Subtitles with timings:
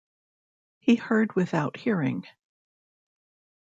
[0.79, 2.25] He heard without hearing.